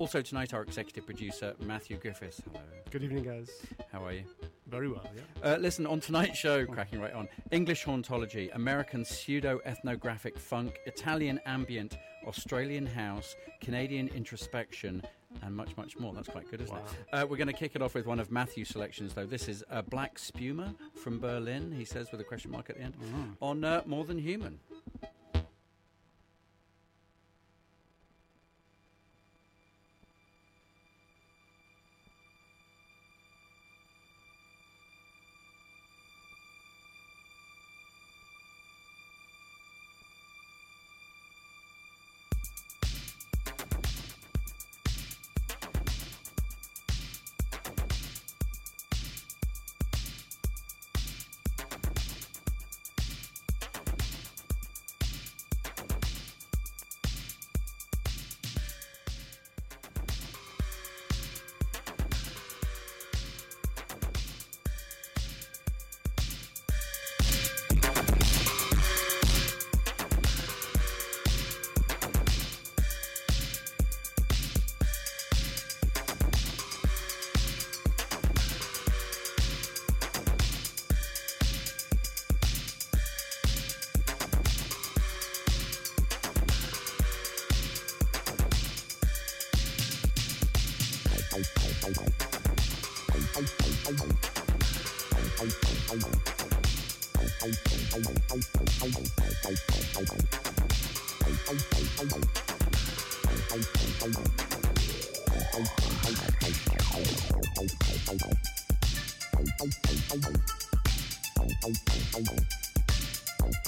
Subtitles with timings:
[0.00, 2.40] Also tonight, our executive producer Matthew Griffiths.
[2.50, 2.64] Hello.
[2.90, 3.50] Good evening, guys.
[3.92, 4.24] How are you?
[4.66, 5.52] Very well, yeah.
[5.52, 11.38] Uh, listen, on tonight's show, cracking right on English hauntology, American pseudo ethnographic funk, Italian
[11.44, 15.02] ambient, Australian house, Canadian introspection,
[15.42, 16.14] and much, much more.
[16.14, 16.82] That's quite good, isn't Wow.
[17.12, 17.14] it?
[17.14, 19.26] Uh, we're going to kick it off with one of Matthew's selections, though.
[19.26, 22.82] This is uh, Black Spuma from Berlin, he says, with a question mark at the
[22.84, 22.94] end,
[23.42, 24.60] on uh, More Than Human.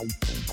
[0.03, 0.53] Bye.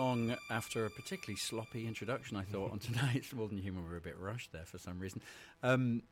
[0.00, 3.82] song after a particularly sloppy introduction, I thought, on tonight's More Than Human.
[3.88, 5.22] We're a bit rushed there for some reason.
[5.62, 6.02] Um,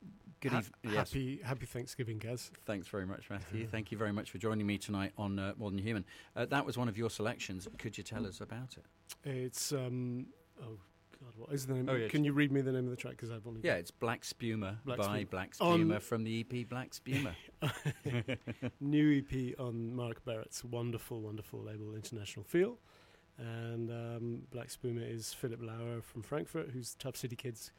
[0.41, 0.95] good Ha- evening.
[0.95, 2.51] Yes, Happy Happy Thanksgiving, Gaz.
[2.65, 3.67] thanks very much, Matthew.
[3.67, 6.07] Thank you very much for joining me tonight on uh, More Than Human.
[6.35, 7.69] Uh, that was one of your selections.
[7.79, 8.85] Could you tell us about it?
[9.29, 10.29] It's um
[10.63, 10.79] oh
[11.23, 11.87] god, what is the name?
[11.91, 13.13] Oh, yeah, Can you read me the name of the track?
[13.19, 15.31] Because I've only Yeah, it's Black Spuma Black by Spuma.
[15.31, 17.35] Black On- Spuma from the EP Black Spuma.
[18.81, 22.79] new EP on Mark Barrett's wonderful, wonderful label, International Feel.
[23.39, 27.73] And um, Black Spuma is Philip Lauer from Frankfurt, who's Tuff City Kids,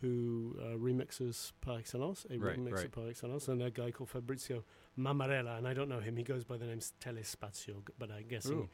[0.00, 2.92] who uh, remixes par excellence, a Right, remixer right.
[2.92, 4.64] par excellence, and a guy called Fabrizio
[4.98, 5.58] Mammarella.
[5.58, 8.68] And I don't know him, he goes by the name Telespazio, but I guess Ooh.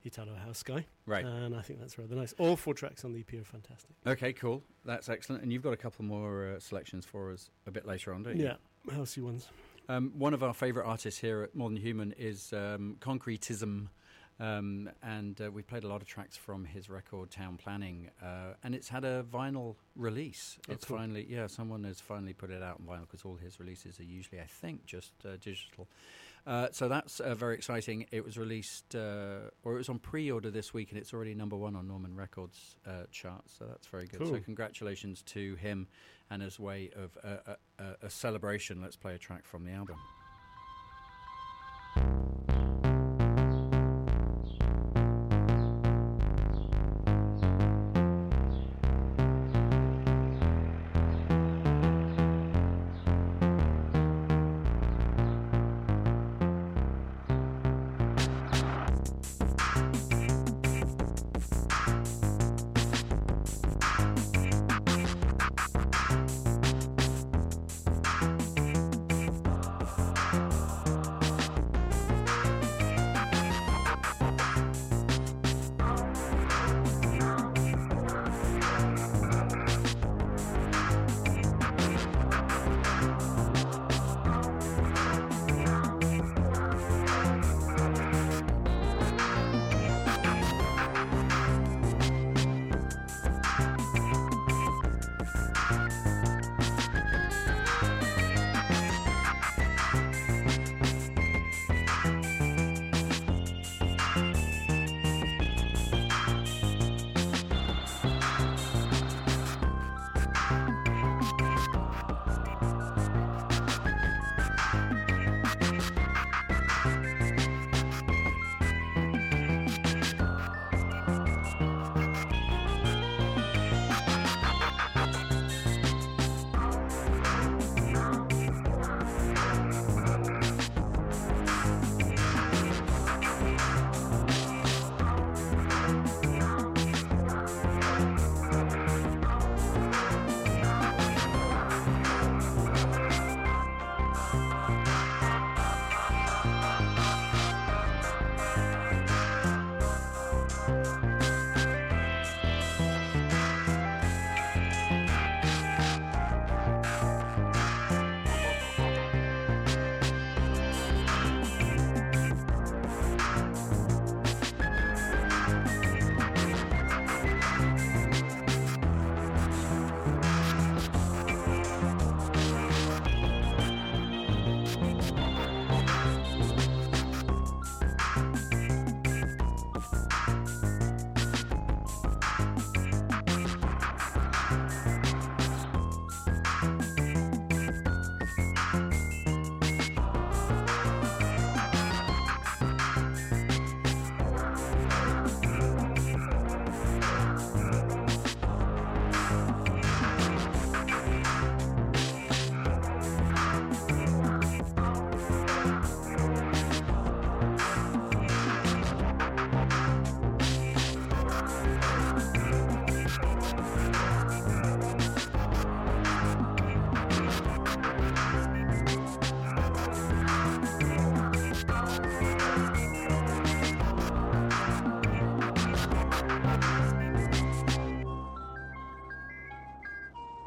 [0.00, 0.86] he Italo House guy.
[1.06, 1.24] right.
[1.24, 2.32] And I think that's rather nice.
[2.38, 3.90] All four tracks on the EP are fantastic.
[4.06, 4.62] Okay, cool.
[4.84, 5.42] That's excellent.
[5.42, 8.36] And you've got a couple more uh, selections for us a bit later on, don't
[8.36, 8.44] you?
[8.44, 9.48] Yeah, housey ones.
[9.88, 13.88] Um, one of our favourite artists here at More Than Human is um, Concretism.
[14.40, 18.54] Um, and uh, we played a lot of tracks from his record Town Planning, uh,
[18.62, 20.58] and it's had a vinyl release.
[20.68, 20.98] Oh, it's cool.
[20.98, 24.04] finally, yeah, someone has finally put it out on vinyl because all his releases are
[24.04, 25.88] usually, I think, just uh, digital.
[26.46, 28.06] Uh, so that's uh, very exciting.
[28.12, 31.56] It was released, uh, or it was on pre-order this week, and it's already number
[31.56, 33.54] one on Norman Records uh, charts.
[33.58, 34.26] So that's very good.
[34.26, 35.88] So congratulations to him,
[36.30, 37.18] and as way of
[37.78, 39.96] a celebration, let's play a track from the album.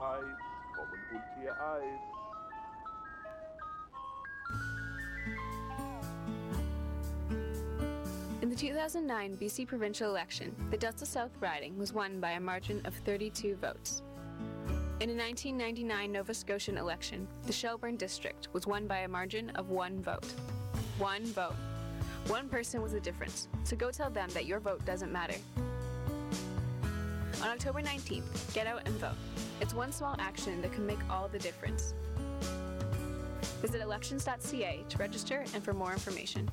[0.01, 0.23] Eis,
[0.75, 1.99] kommen und ihr Eis.
[8.41, 12.81] In the 2009 BC provincial election, the Delta South riding was won by a margin
[12.85, 14.01] of 32 votes.
[15.01, 19.69] In a 1999 Nova Scotian election, the Shelburne district was won by a margin of
[19.69, 20.25] one vote.
[20.97, 21.55] One vote.
[22.27, 25.37] One person was the difference, so go tell them that your vote doesn't matter.
[27.43, 29.15] On October 19th, get out and vote.
[29.61, 31.93] It's one small action that can make all the difference.
[33.61, 36.49] Visit elections.ca to register and for more information.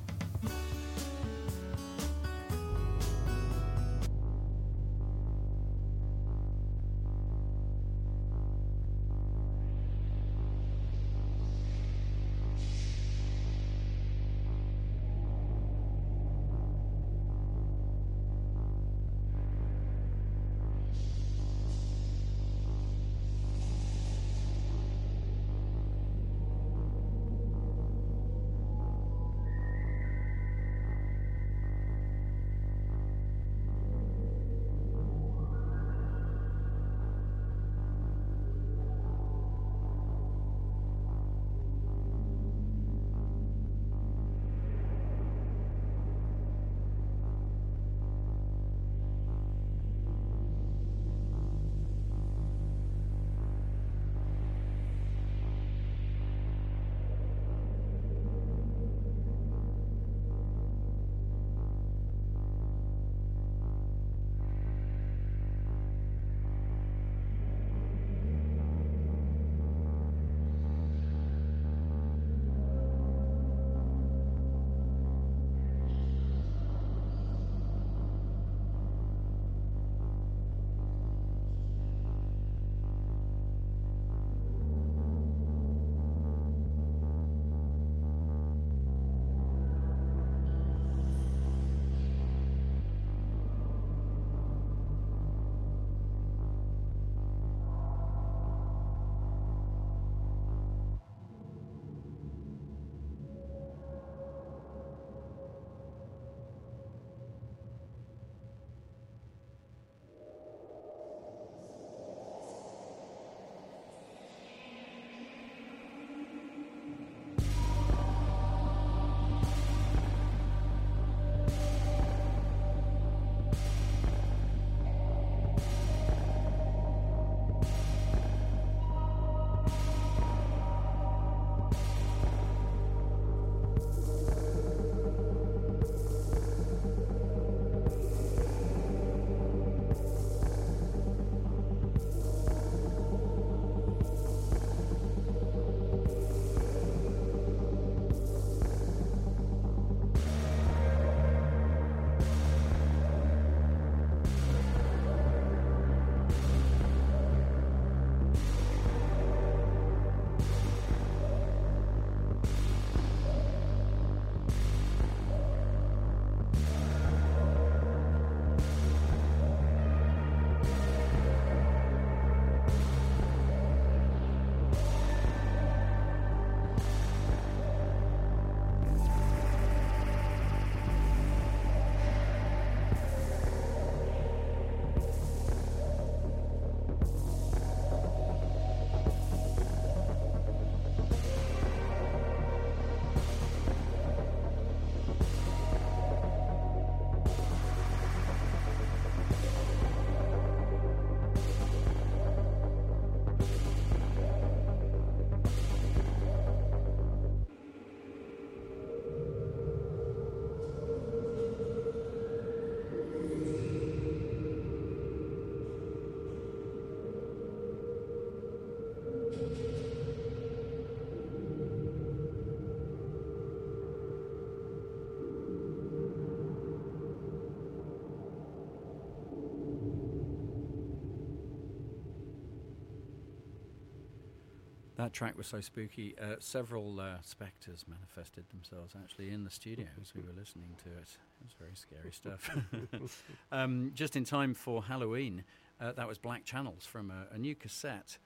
[234.99, 236.13] That track was so spooky.
[236.21, 240.89] Uh, several uh, spectres manifested themselves actually in the studio as we were listening to
[240.89, 241.07] it.
[241.39, 243.21] It was very scary stuff.
[243.53, 245.45] um, just in time for Halloween,
[245.79, 248.17] uh, that was Black Channels from a, a new cassette.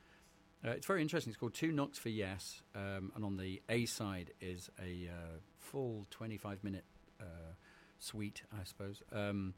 [0.66, 1.30] Uh, it's very interesting.
[1.30, 5.38] It's called Two Knocks for Yes, um, and on the A side is a uh,
[5.60, 6.86] full 25 minute
[7.22, 7.54] uh,
[8.00, 9.04] suite, I suppose.
[9.12, 9.54] Um,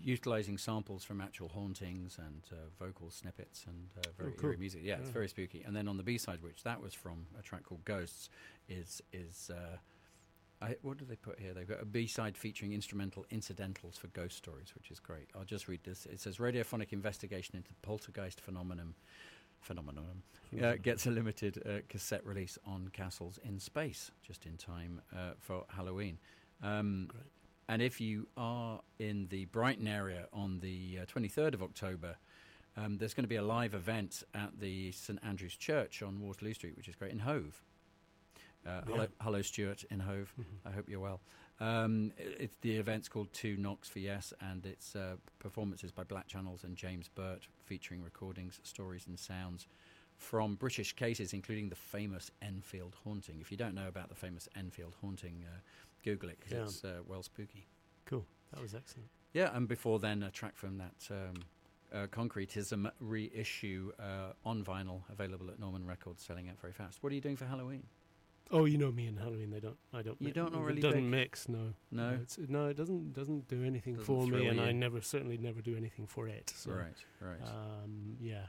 [0.00, 4.50] utilizing samples from actual hauntings and uh, vocal snippets and uh, very Oh, cool.
[4.50, 4.80] eerie music.
[4.84, 5.62] Yeah, it's very spooky.
[5.66, 8.30] And then on the B side, which that was from a track called Ghosts,
[8.68, 9.76] is is uh,
[10.64, 11.52] I, what do they put here?
[11.54, 15.28] They've got a B side featuring instrumental incidentals for ghost stories, which is great.
[15.36, 16.06] I'll just read this.
[16.06, 18.94] It says radiophonic investigation into poltergeist phenomenon.
[19.60, 20.22] Phenomenon
[20.60, 25.32] uh, gets a limited uh, cassette release on Castles in Space just in time uh,
[25.38, 26.18] for Halloween.
[26.62, 27.22] Um, Great.
[27.68, 32.16] And if you are in the Brighton area on the uh, 23rd of October,
[32.76, 36.54] um, there's going to be a live event at the St Andrew's Church on Waterloo
[36.54, 37.62] Street, which is great in Hove.
[38.64, 38.94] Uh, Yeah.
[38.94, 40.32] hello, hello, Stuart in Hove.
[40.38, 40.44] Mhm.
[40.64, 41.20] I hope you're well.
[41.60, 46.04] Um, i- it's the event's called Two Knocks for Yes, and it's uh, performances by
[46.04, 49.66] Black Channels and James Burt, featuring recordings, stories, and sounds
[50.16, 53.40] from British cases, including the famous Enfield haunting.
[53.40, 55.58] If you don't know about the famous Enfield haunting, uh,
[56.02, 56.62] Google it 'cause Yeah.
[56.64, 57.66] it's uh, well spooky.
[58.06, 58.26] Cool.
[58.52, 59.08] That was excellent.
[59.32, 61.34] Yeah, and before then, a track from that um,
[61.92, 67.02] uh, Concretism reissue uh, on vinyl, available at Norman Records, selling out very fast.
[67.02, 67.84] What are you doing for Halloween?
[68.50, 69.50] Oh, you know me and Halloween.
[69.50, 69.78] They don't.
[69.94, 70.20] I don't.
[70.20, 71.20] You mi- don't it doesn't bake?
[71.20, 71.48] mix.
[71.48, 71.72] No.
[71.90, 72.18] No?
[72.22, 73.12] It's, no, it doesn't.
[73.14, 76.52] Doesn't do anything Doesn't for me, and I never certainly never do anything for it.
[76.54, 78.46] So, right, right, Um, yeah.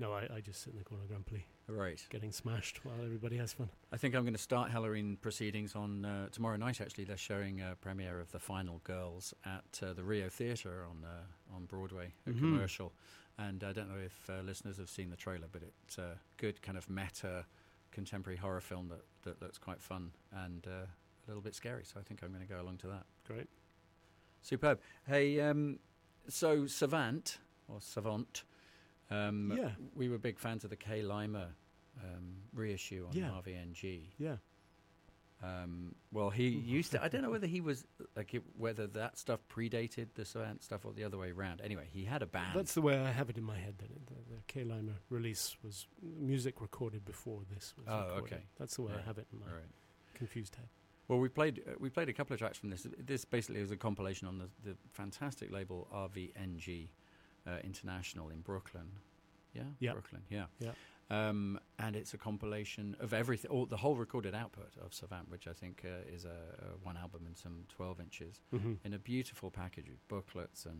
[0.00, 2.00] No, I, I just sit in the corner grumpily, right.
[2.08, 3.68] getting smashed while everybody has fun.
[3.90, 6.80] I think I'm going to start Halloween proceedings on uh, tomorrow night.
[6.80, 11.04] Actually, they're showing a premiere of the Final Girls at uh, the Rio Theatre on
[11.04, 12.38] uh, on Broadway, a Mhm.
[12.38, 12.92] commercial.
[13.38, 16.60] And I don't know if uh, listeners have seen the trailer, but it's a good
[16.62, 17.46] kind of meta
[17.90, 20.10] contemporary horror film that, that looks quite fun
[20.44, 21.84] and uh, a little bit scary.
[21.84, 23.04] So I think I'm going to go along to that.
[23.26, 23.48] Great.
[24.42, 24.80] Superb.
[25.06, 25.78] Hey, um,
[26.28, 28.44] so Savant or Savant,
[29.10, 29.70] um, Yeah.
[29.94, 31.02] we were big fans of the K.
[31.02, 31.48] Leimer
[32.02, 33.30] um, reissue on Yeah.
[33.30, 34.02] RVNG.
[34.18, 34.36] Yeah.
[35.42, 36.48] Um, well, he
[36.78, 37.02] used to.
[37.02, 37.84] I don't know whether he was
[38.16, 41.60] like it, whether that stuff predated the Savant stuff or the other way around.
[41.62, 42.56] Anyway, he had a band.
[42.56, 43.74] That's the way I have it in my head.
[43.78, 48.32] That the, the K Leimer release was music recorded before this was Oh, recorded.
[48.34, 48.42] okay.
[48.58, 49.00] That's the way Right.
[49.02, 49.62] I have it in my All right.
[50.14, 50.66] confused head.
[51.06, 52.86] Well, we played uh, we played a couple of tracks from this.
[52.98, 56.88] This basically was a compilation on the, the fantastic label RVNG
[57.46, 58.90] uh, International in Brooklyn.
[59.54, 59.92] Yeah, Yeah.
[59.92, 60.22] Brooklyn.
[60.28, 60.72] Yeah, Yeah.
[61.10, 65.48] Um, and it's a compilation of everything, all, the whole recorded output of Savant, which
[65.48, 68.74] I think uh, is a, a one album and some twelve inches Mm-hmm.
[68.84, 70.76] in a beautiful package with booklets and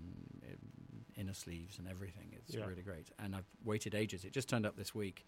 [0.46, 0.58] um,
[1.16, 2.34] inner sleeves and everything.
[2.36, 2.66] It's Yeah.
[2.66, 3.10] really great.
[3.18, 4.24] And I've waited ages.
[4.26, 5.24] It just turned up this week.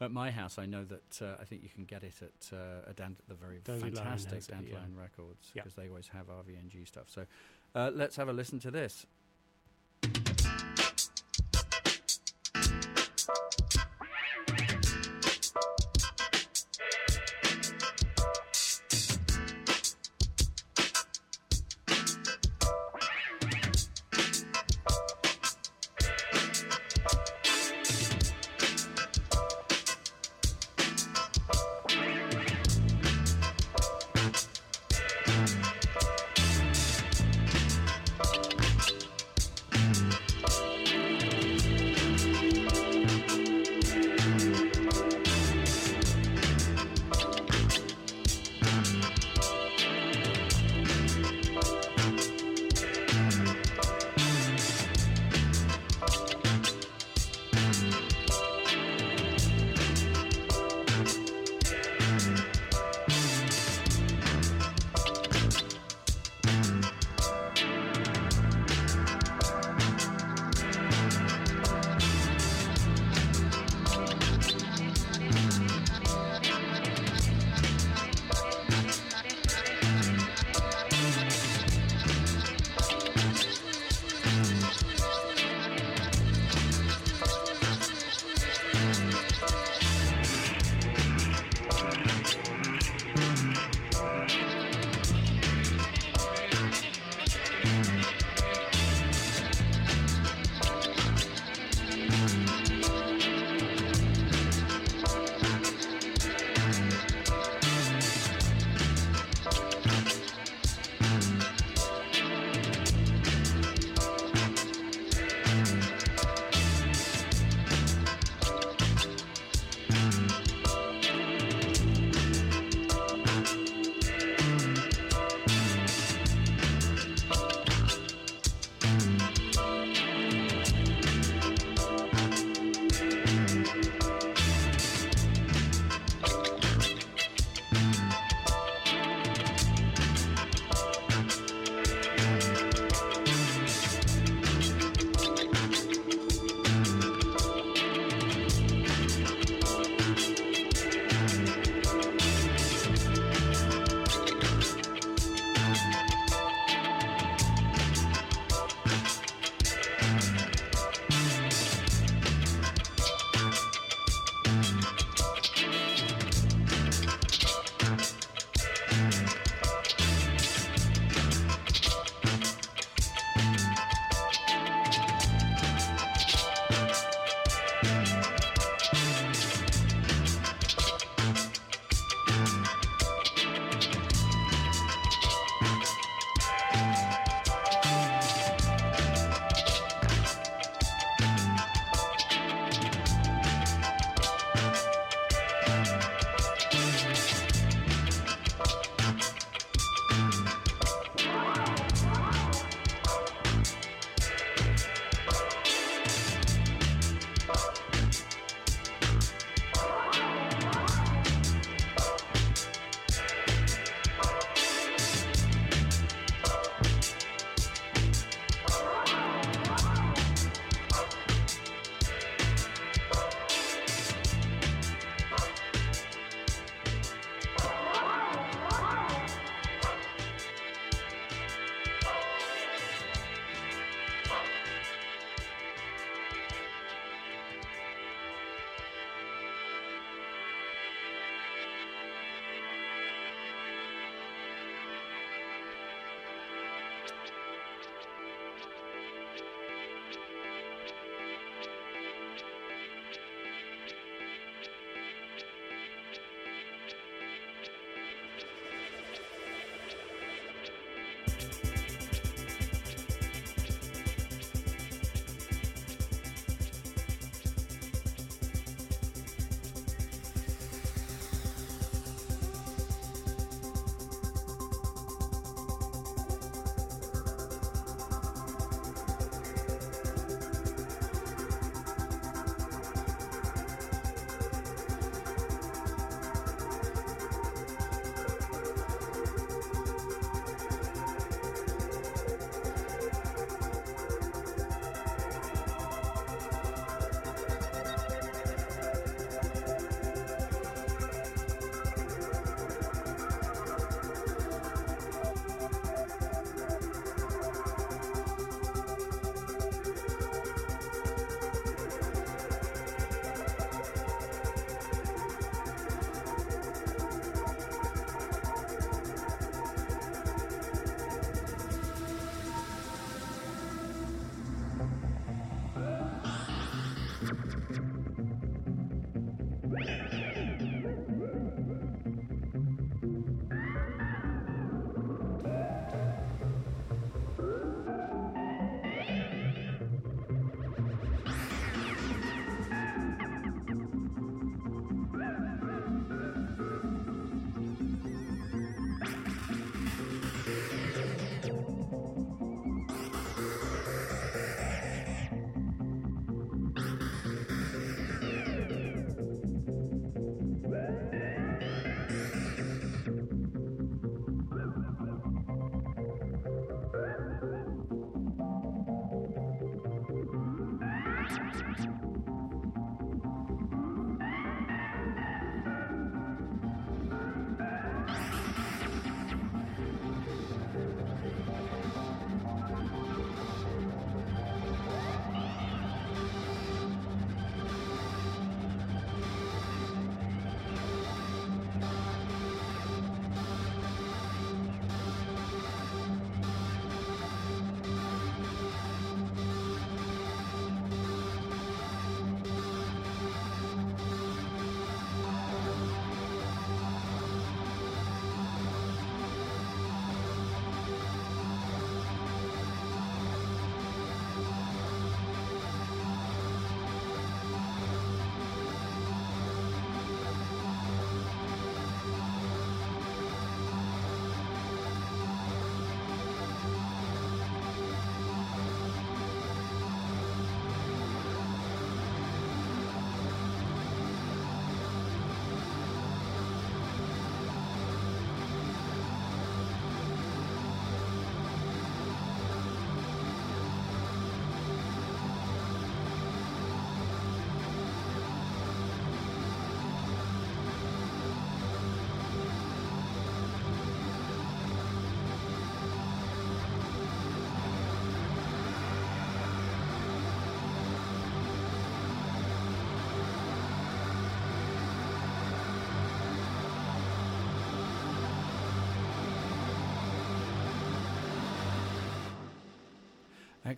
[0.00, 2.88] At my house, I know that uh, I think you can get it at uh,
[2.90, 4.54] a Dan- the very Dandelion fantastic it, yeah.
[4.56, 5.62] Dandelion Records Yeah.
[5.62, 7.06] because they always have RVNG stuff.
[7.08, 7.24] So
[7.74, 9.06] uh, let's have a listen to this.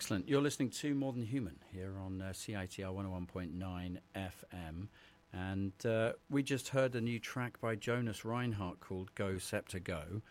[0.01, 0.27] Excellent.
[0.31, 4.89] You're listening to More Than Human here on uh, CITR 101.9 FM.
[5.35, 10.23] And uh, we just heard a new track by Jonas Reinhardt called Go Scepter Go.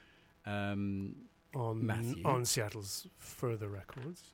[0.47, 1.13] Um,
[1.53, 2.23] on Matthew.
[2.25, 4.31] on Seattle's Further Records,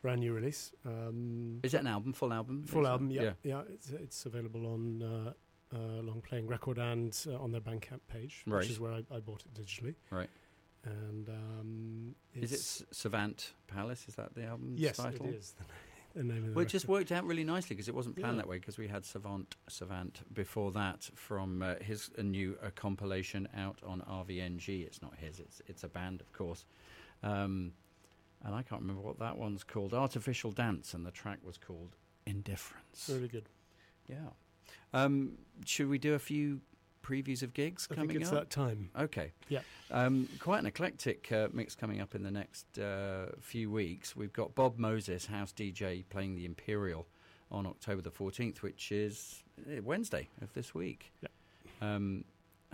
[0.00, 0.72] brand new release.
[0.86, 2.64] Um, is that an album, full album?
[2.66, 3.60] full album, yeah, yeah.
[3.70, 5.32] it's, it's available on uh,
[5.76, 8.60] uh, Long Playing Record and uh, on their Bandcamp page, Right.
[8.60, 9.96] which is where I, I bought it digitally.
[10.10, 10.30] Right.
[10.84, 14.04] And um, Is it Savant Palace?
[14.08, 15.26] Is that the album's Yes, title?
[15.26, 15.68] it is the, na-
[16.14, 18.34] the name of the Well, it just worked out really nicely because it wasn't planned
[18.36, 18.42] Yeah.
[18.42, 22.70] that way because we had Savant Savant before that from uh, his a new uh,
[22.74, 24.84] compilation out on RVNG.
[24.84, 26.64] It's not his; it's it's a band, of course.
[27.22, 27.72] Um,
[28.44, 29.94] and I can't remember what that one's called.
[29.94, 31.94] Artificial Dance, and the track was called
[32.26, 33.08] Indifference.
[33.08, 33.48] really good.
[34.08, 34.30] Yeah.
[34.92, 36.60] Um, should we do a few
[37.02, 38.38] previews of gigs I coming think it's up?
[38.38, 38.90] that time.
[38.98, 39.32] Okay.
[39.48, 39.60] Yeah.
[39.90, 44.14] Um, quite an eclectic uh, mix coming up in the next uh, few weeks.
[44.16, 47.06] We've got Bob Moses, house DJ, playing the Imperial
[47.50, 51.12] on October the 14th, which is uh, Wednesday of this week.
[51.20, 51.28] Yeah.
[51.94, 52.24] Um,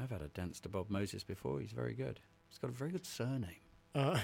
[0.01, 1.59] I've had a dance to Bob Moses before.
[1.61, 2.21] He's very good.
[2.49, 3.57] He's got a very good surname.
[3.95, 4.21] Uh,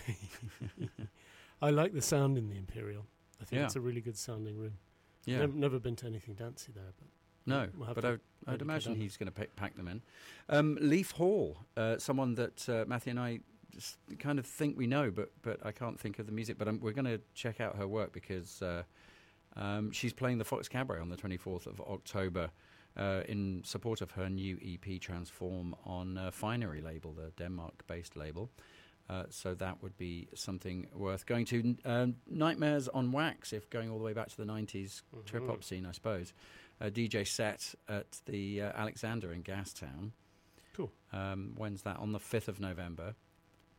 [1.63, 3.07] I like the sound in the Imperial.
[3.41, 3.65] I think Yeah.
[3.67, 4.75] it's a really good sounding room.
[5.25, 5.39] Yeah.
[5.41, 7.09] Never, never been to anything dancey there, but
[7.47, 10.03] No, We'll but to I, I'd imagine he's going to pack them in.
[10.49, 14.87] Um, Leaf Hall, uh, someone that uh, Matthew and I just kind of think we
[14.87, 16.59] know, but but I can't think of the music.
[16.59, 18.83] But um, we're going to check out her work because uh,
[19.57, 22.51] um, she's playing the Fox Cabaret on the 24th of October
[22.97, 28.51] uh, in support of her new EP Transform on uh, Finery label, the Denmark-based label.
[29.11, 31.77] Uh, so that would be something worth going to.
[31.85, 35.63] Um, Nightmares on Wax, if going all the way back to the 90s trip hop
[35.63, 36.33] scene, I suppose.
[36.81, 40.11] A DJ set at the uh, Alexander in Gastown.
[40.77, 40.91] Cool.
[41.13, 41.99] Um, when's that?
[41.99, 43.15] On the 5th of November.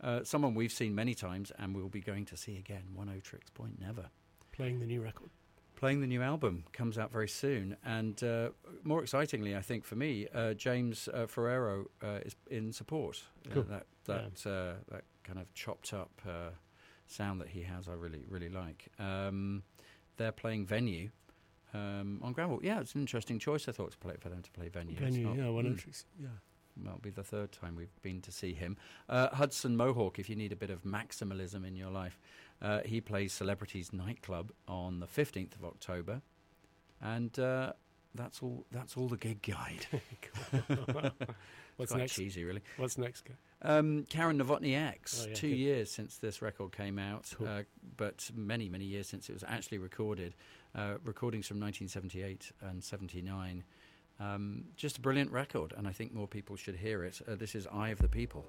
[0.02, 2.84] Uh, someone we've seen many times and we'll be going to see again.
[2.98, 4.06] Oneohtrix Point Never.
[4.52, 5.30] playing the new record.
[5.76, 8.50] Playing the new album comes out very soon, and uh,
[8.84, 13.22] more excitingly, I think for me, uh, James uh, Ferraro uh, is in support.
[13.52, 13.64] Cool.
[13.64, 16.52] that that uh, that kind of chopped up uh,
[17.08, 18.88] sound that he has, I really really like.
[19.00, 19.64] Um,
[20.16, 21.10] they're playing Venue
[21.76, 22.60] um, on Granville.
[22.64, 23.68] Yeah, it's an interesting choice.
[23.68, 24.96] I thought to play for them to play Venue.
[24.96, 26.04] Venue, not- yeah, one mm.
[26.20, 26.28] Yeah.
[26.78, 28.76] That'll be the third time we've been to see him.
[29.08, 32.20] Uh, Hudson Mohawke, if you need a bit of maximalism in your life,
[32.62, 36.22] uh, he plays Celebrities Nightclub on the 15th of October.
[37.02, 37.74] And uh,
[38.14, 39.86] that's all That's all the gig guide.
[41.78, 42.16] What's Quite next?
[42.16, 42.62] cheesy, really.
[42.78, 43.28] What's next?
[43.62, 45.58] Um, Karen Novotny X, Oh, yeah, two good.
[45.58, 47.48] years since this record came out, Cool.
[47.48, 47.64] uh,
[47.98, 50.36] but many, many years since it was actually recorded.
[50.76, 53.64] Uh, recordings from 1978 and 79.
[54.20, 57.22] Um, just a brilliant record, and I think more people should hear it.
[57.26, 58.46] Uh, this is Eye of the People.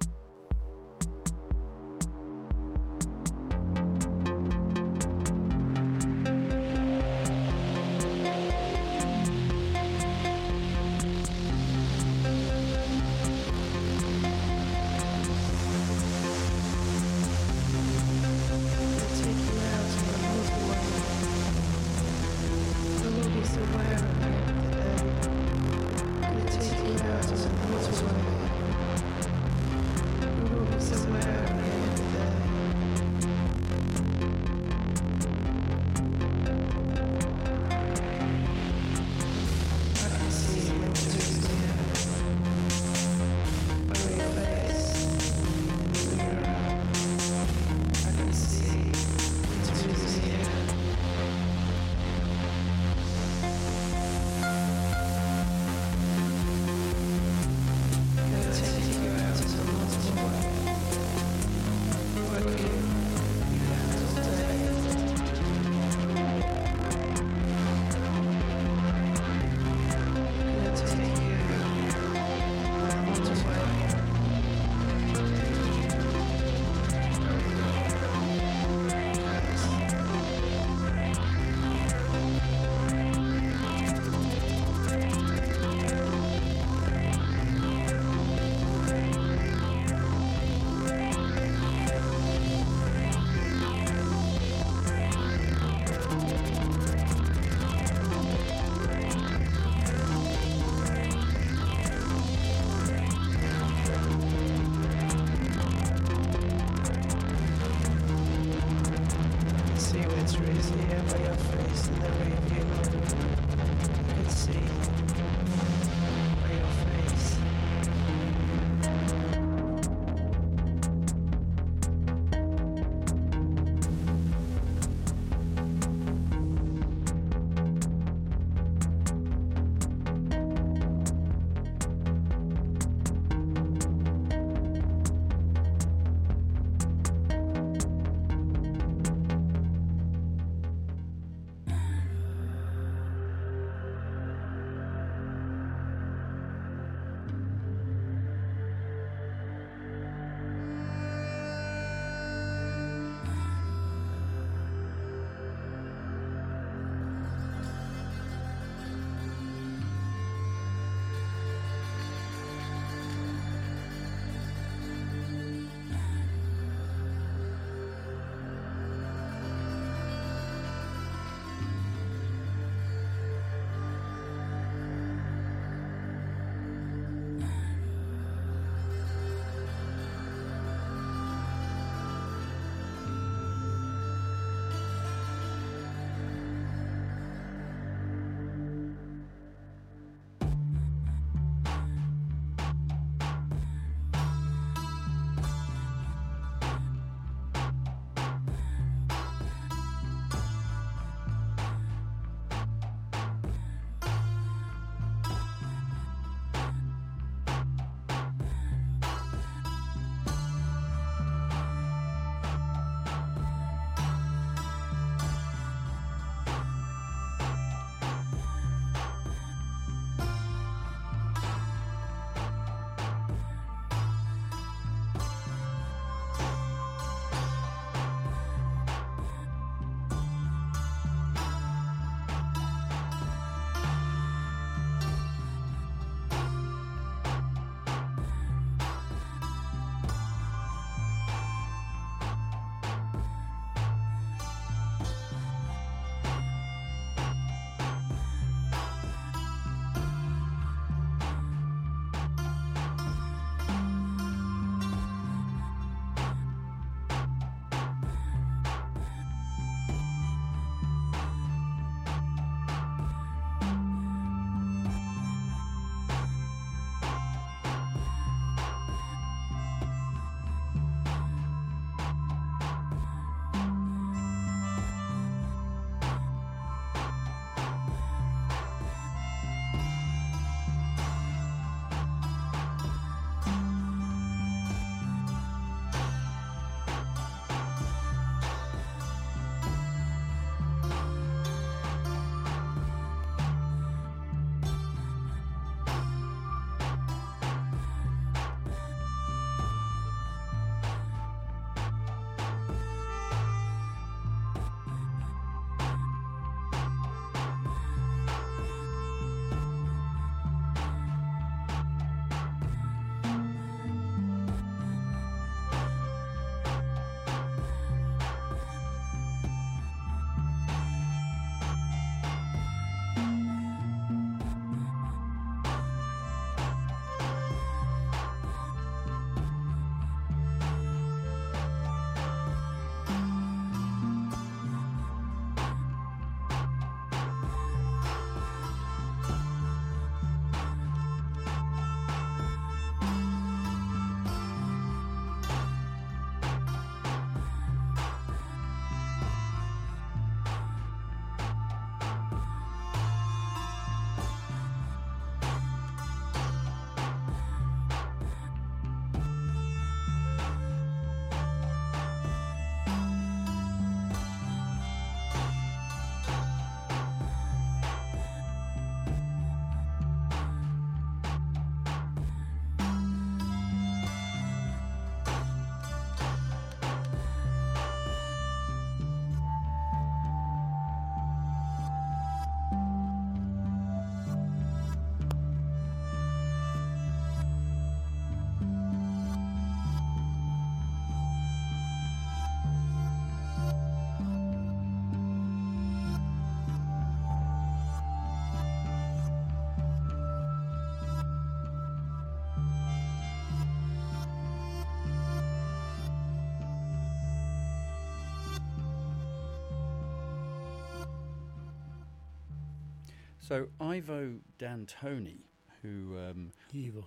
[413.47, 415.39] So Ivo D'Antoni,
[415.83, 417.07] who um, Evil.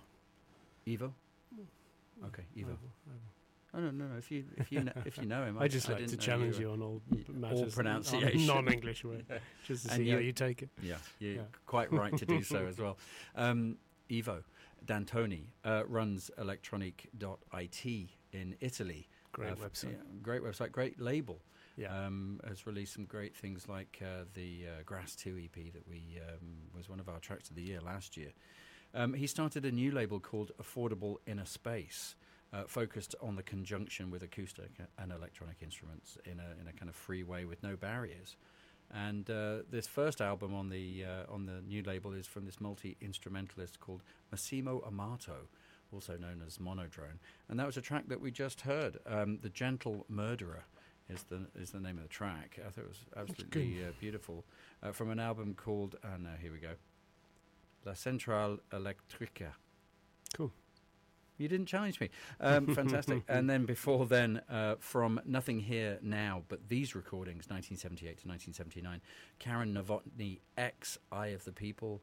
[0.86, 1.12] Evo.
[2.26, 2.70] Okay, Evo.
[2.70, 3.18] Ivo, Ivo.
[3.74, 4.16] Oh no, no, no.
[4.18, 6.62] If you if you know, if you know him, I just like to challenge were-
[6.62, 8.46] you on all y- matters, all pronunciation.
[8.46, 9.22] non-English words,
[9.66, 10.70] just to And see how you- you take it.
[10.82, 11.42] Yeah, you're Yeah.
[11.66, 12.96] quite right to do so as well.
[13.36, 13.76] Um,
[14.10, 14.42] Ivo
[14.86, 17.86] D'Antoni uh, runs electronic.it
[18.32, 19.08] in Italy.
[19.32, 19.92] Great Uh, website.
[19.92, 21.40] yeah, great website, great label.
[21.80, 25.88] Yeah, Um, has released some great things like uh, the uh, Grass 2 EP that
[25.88, 28.32] we um, was one of our tracks of the year last year.
[28.92, 32.16] Um, he started a new label called Affordable Inner Space,
[32.52, 36.90] uh, focused on the conjunction with acoustic and electronic instruments in a in a kind
[36.90, 38.36] of free way with no barriers.
[38.92, 42.60] And uh, this first album on the uh, on the new label is from this
[42.60, 45.48] multi instrumentalist called Massimo Amato,
[45.94, 47.20] also known as Monodrone.
[47.48, 50.64] And that was a track that we just heard, um, "The Gentle Murderer."
[51.12, 52.58] Is the is the name of the track?
[52.64, 54.44] I thought it was absolutely uh, beautiful
[54.82, 55.96] uh, from an album called.
[56.04, 56.74] Oh no, here we go.
[57.84, 59.52] La Centrale Electrica.
[60.34, 60.52] Cool.
[61.38, 62.10] You didn't challenge me.
[62.38, 63.22] Um, fantastic.
[63.26, 69.00] and then before then, uh, from Nothing Here Now, but these recordings, 1978 to 1979,
[69.38, 72.02] Karen Novotny X, Eye of the People.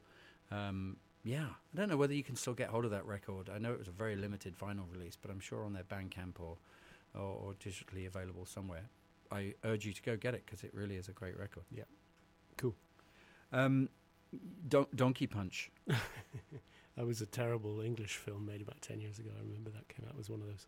[0.50, 3.48] Um, yeah, I don't know whether you can still get hold of that record.
[3.48, 6.40] I know it was a very limited vinyl release, but I'm sure on their Bandcamp
[6.40, 6.56] or,
[7.14, 8.88] or, or digitally available somewhere.
[9.30, 11.64] I urge you to go get it because it really is a great record.
[11.74, 11.84] Yeah.
[12.56, 12.74] Cool.
[13.52, 13.88] Um,
[14.68, 15.70] Don- Donkey Punch.
[15.86, 19.30] that was a terrible English film made about ten years ago.
[19.36, 20.12] I remember that came out.
[20.12, 20.66] It was one of those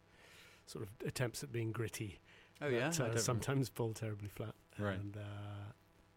[0.67, 2.21] sort of attempts at being gritty.
[2.63, 4.55] Oh yeah, that, uh, sometimes fall terribly flat.
[4.79, 4.99] Right.
[4.99, 5.73] And uh,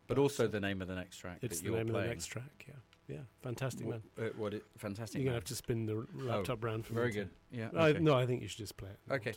[0.07, 1.97] but also the name of the next track it's that the name playing.
[1.97, 2.65] of the next track.
[2.67, 4.01] Yeah, yeah, fantastic man.
[4.17, 5.15] uh, what it, fantastic.
[5.19, 5.41] You're gonna man.
[5.41, 7.29] have to spin the r- laptop round for me Very good.
[7.51, 7.69] Yeah.
[7.77, 9.13] I, no, I think you should just play it.
[9.13, 9.33] Okay.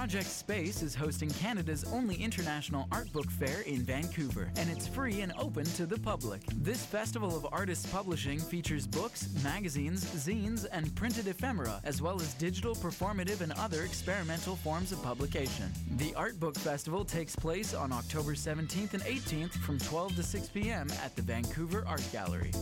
[0.00, 5.20] Project Space is hosting Canada's only international art book fair in Vancouver, and it's free
[5.20, 6.40] and open to the public.
[6.54, 12.32] This festival of artists publishing features books, magazines, zines, and printed ephemera, as well as
[12.32, 15.70] digital, performative, and other experimental forms of publication.
[15.98, 20.48] The Art Book Festival takes place on October 17th and 18th from 12 to 6
[20.48, 20.86] p.m.
[21.04, 22.52] at the Vancouver Art Gallery.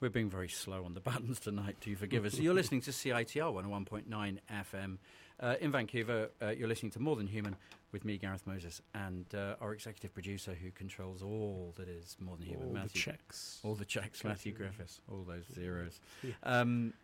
[0.00, 1.76] We're being very slow on the buttons tonight.
[1.80, 2.38] Do you forgive us?
[2.38, 4.96] You're listening to CITR 101.9 FM
[5.40, 6.30] uh, in Vancouver.
[6.40, 7.54] Uh, you're listening to More Than Human
[7.92, 12.36] with me, Gareth Moses, and uh, our executive producer who controls all that is More
[12.38, 13.60] Than Human, All the checks.
[13.62, 14.64] All the checks, Matthew Matthew.
[14.66, 15.00] Griffiths.
[15.10, 16.00] All those zeros.
[16.22, 16.32] Yeah.
[16.44, 16.94] Um,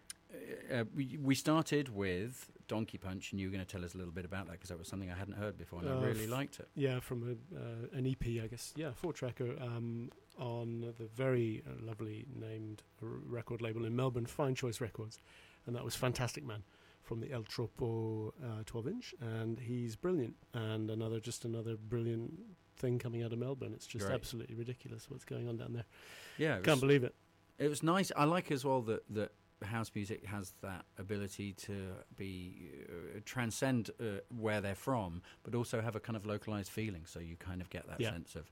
[0.73, 3.99] uh, we, we started with Donkey Punch, and you were going to tell us a
[3.99, 6.05] little bit about that because that was something I hadn't heard before, and Uh, I
[6.05, 6.69] really f- liked it.
[6.75, 8.73] Yeah, from a, uh, an EP, I guess.
[8.77, 14.55] Yeah, four tracker um, on the very uh, lovely named record label in Melbourne, Fine
[14.55, 15.19] Choice Records,
[15.67, 16.63] and that was Fantastic Man
[17.03, 20.35] from the El Tropo uh, 12 inch, and he's brilliant.
[20.55, 22.35] And another, just another brilliant
[22.77, 23.73] thing coming out of Melbourne.
[23.75, 24.15] It's just Great.
[24.15, 25.85] absolutely ridiculous what's going on down there.
[26.37, 27.15] Yeah, Can't was, believe it.
[27.59, 28.11] it was nice.
[28.17, 29.33] I like as well that that
[29.65, 35.81] house music has that ability to be uh, transcend uh, where they're from, but also
[35.81, 37.03] have a kind of localized feeling.
[37.07, 38.11] So you kind of get that Yeah.
[38.11, 38.51] sense of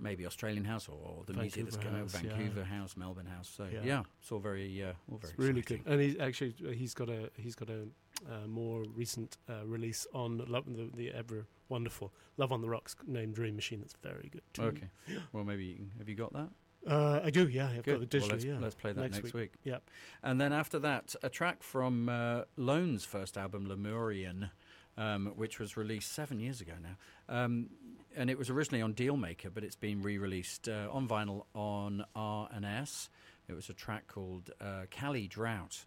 [0.00, 2.36] maybe Australian house or, or the music that's Vancouver coming out house, yeah.
[2.36, 3.48] Vancouver house, Melbourne house.
[3.56, 4.02] So yeah, Yeah.
[4.20, 5.82] it's all very uh, all very It's really exciting.
[5.84, 7.82] good, and he's actually he's got a he's got a
[8.28, 12.96] uh, more recent uh, release on Love, the, the ever wonderful Love on the Rocks
[13.06, 13.80] named Dream Machine.
[13.80, 14.42] That's very good.
[14.52, 14.62] Too.
[14.62, 14.88] Okay.
[15.32, 16.48] Well, maybe you can, have you got that?
[16.86, 17.48] Uh, I do.
[17.48, 18.10] Yeah, I've got Good.
[18.10, 19.52] the well, let's, yeah, let's play that next, Next week.
[19.64, 19.82] Yep.
[20.22, 24.50] And then after that, a track from uh, Lone's first album, Lemurian,
[24.96, 26.96] um, which was released seven years ago now.
[27.28, 27.68] Um,
[28.16, 32.48] and it was originally on Dealmaker, but it's been re-released uh, on vinyl on R
[32.52, 33.10] and S.
[33.48, 35.84] It was a track called uh, Cali Drought,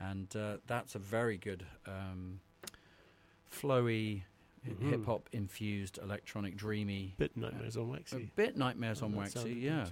[0.00, 2.40] and uh, that's a very good um,
[3.50, 4.22] flowy,
[4.68, 4.90] Mhm.
[4.90, 7.14] hip hop infused, electronic, dreamy.
[7.18, 8.30] Bit Nightmares on A Waxy.
[8.36, 9.86] bit Nightmares on Oh, Waxy, yeah.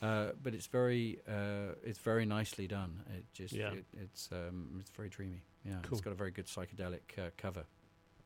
[0.00, 0.28] Good to me.
[0.28, 3.02] Uh, but it's very, uh, it's very nicely done.
[3.16, 3.72] It just, Yeah.
[3.72, 5.42] it, it's, um, it's very dreamy.
[5.64, 5.92] Yeah, Cool.
[5.98, 7.64] it's got a very good psychedelic uh, cover.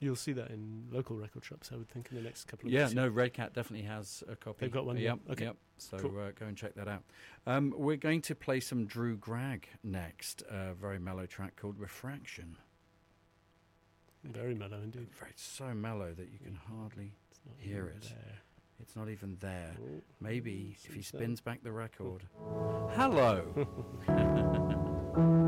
[0.00, 2.72] You'll see that in local record shops, I would think, in the next couple of
[2.72, 2.94] Yeah, weeks.
[2.94, 4.56] no, Red Cat definitely has a copy.
[4.60, 5.32] They've got one, Yep, yeah.
[5.32, 5.44] Okay.
[5.44, 5.56] yep.
[5.78, 6.18] So Cool.
[6.18, 7.04] uh, go and check that out.
[7.46, 10.42] Um, we're going to play some Drew Gragg next.
[10.50, 12.56] A very mellow track called Refraction.
[14.24, 15.08] Very mellow indeed.
[15.18, 17.12] Very so mellow that you can hardly.
[17.58, 18.02] Hear it.
[18.02, 18.38] there.
[18.82, 19.76] It's not even there.
[19.80, 22.24] Oh, Maybe mm, if he spins back the record.
[22.90, 23.44] Hello.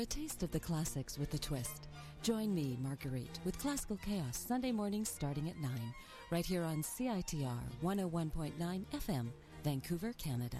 [0.00, 1.88] taste of the classics with a twist.
[2.22, 5.70] Join me, Marguerite, with Classical Chaos Sunday mornings starting at 9,
[6.30, 9.26] right here on CITR 101.9 FM,
[9.62, 10.58] Vancouver, Canada.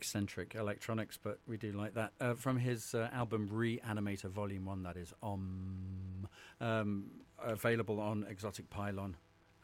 [0.00, 2.12] Eccentric electronics, but we do like that.
[2.18, 6.26] Uh, from his uh, album Reanimator Volume 1, that is Om,
[6.58, 9.16] um, available on Exotic Pylon.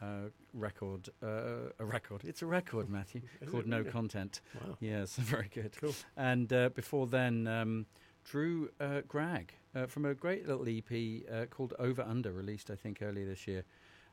[0.02, 2.20] Uh, record, uh, a record.
[2.24, 3.90] It's a record, Matthew, called it No really?
[3.90, 4.42] Content.
[4.54, 4.76] Wow.
[4.78, 5.74] Yes, very good.
[5.80, 5.94] Cool.
[6.18, 7.86] And uh, before then, um,
[8.22, 12.76] Drew uh, Gragg uh, from a great little EP uh, called Over Under, released I
[12.76, 13.64] think earlier this year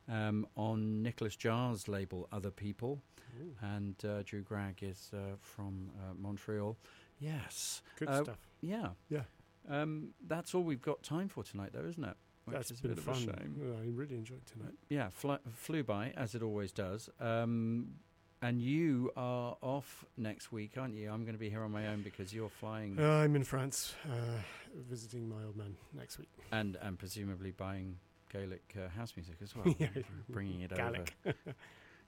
[0.10, 3.02] um, on Nicolas Jaar's label Other People.
[3.42, 6.78] Ooh, And uh, Drew Gragg is uh, from uh, Montreal.
[7.20, 7.82] Yes.
[7.98, 8.38] good uh, stuff.
[8.62, 8.90] Yeah.
[9.10, 9.22] Yeah.
[9.70, 12.16] Um, that's all we've got time for tonight, though, isn't it?
[12.46, 13.14] Which That's is a bit fun.
[13.14, 13.56] of a shame.
[13.64, 14.74] Yeah, I really enjoyed tonight.
[14.90, 17.10] Yeah, fl- flew by as it always does.
[17.22, 17.94] Um,
[18.42, 21.10] and you are off next week, aren't you?
[21.10, 23.94] I'm going to be here on my own because you're flying Uh, I'm in France
[24.12, 24.42] uh,
[24.90, 26.28] visiting my old man next week.
[26.52, 27.96] and and presumably buying
[28.34, 29.66] Gaelic uh, house music as well.
[29.80, 29.88] Yeah.
[30.30, 31.14] bringing it Gaelic.
[31.26, 31.36] over.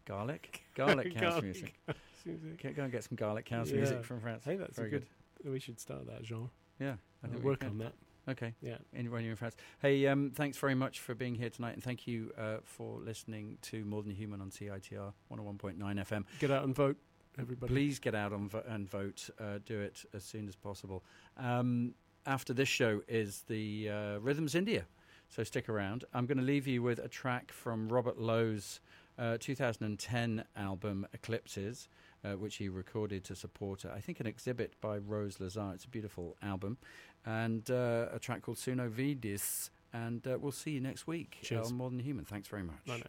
[0.06, 1.44] Garlic, garlic house Garlic.
[1.44, 2.76] music.
[2.76, 3.78] Go and get some garlic house Yeah.
[3.78, 4.44] music from France.
[4.46, 5.06] Hey, that's Very a good.
[5.44, 6.50] We should start that genre.
[6.80, 7.94] Yeah, I think we work on that.
[8.28, 8.54] Okay.
[8.62, 8.78] Yeah.
[8.94, 9.56] in- when you're in France.
[9.82, 13.58] Hey, um, thanks very much for being here tonight, and thank you uh, for listening
[13.64, 16.24] to More Than Human on CITR 101.9 FM.
[16.40, 16.98] Get out and vote,
[17.40, 17.72] everybody.
[17.72, 19.30] Please get out on vo- and vote.
[19.40, 21.04] Uh, do it as soon as possible.
[21.38, 21.94] Um,
[22.26, 24.86] after this show is the uh, Rhythms India,
[25.30, 26.06] so stick around.
[26.14, 28.80] I'm going to leave you with a track from Robert Lowe's
[29.18, 31.88] uh, 2010 album Eclipses.
[32.24, 35.74] Uh, which he recorded to support, I think, an exhibit by Rose Lazar.
[35.76, 36.80] It's a beautiful album.
[37.24, 39.70] And uh, a track called Suno Vidis.
[39.94, 41.68] And uh, we'll see you next week Cheers.
[41.68, 42.26] on More Than Human.
[42.26, 42.84] Thanks very much.
[42.88, 43.04] Bye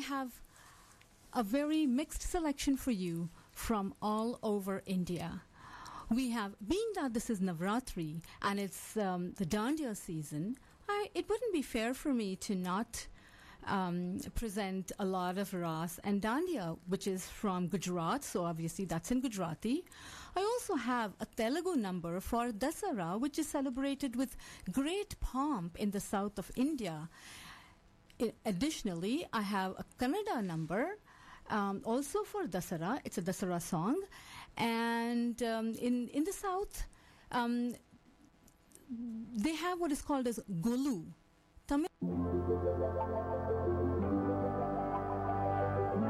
[0.00, 0.42] have
[1.32, 5.42] a very mixed selection for you from all over India.
[6.10, 10.56] We have, being that this is Navratri and it's um, the Dandiya season,
[10.88, 13.06] I, it wouldn't be fair for me to not
[13.66, 19.10] um, present a lot of Ras and Dandiya, which is from Gujarat, so obviously that's
[19.10, 19.84] in Gujarati.
[20.34, 24.36] I also have a Telugu number for Dasara, which is celebrated with
[24.72, 27.08] great pomp in the south of India.
[28.44, 30.98] Additionally, I have a Kannada number.
[31.48, 33.96] Um, also for Dasara, it's a Dasara song,
[34.56, 36.86] and um, in in the south,
[37.32, 37.74] um,
[39.34, 41.06] they have what is called as Golu.
[41.66, 42.39] Tamil